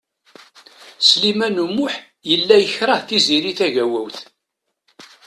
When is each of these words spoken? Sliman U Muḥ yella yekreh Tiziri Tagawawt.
Sliman 1.07 1.57
U 1.63 1.67
Muḥ 1.75 1.93
yella 2.29 2.55
yekreh 2.59 3.01
Tiziri 3.07 3.53
Tagawawt. 3.59 4.17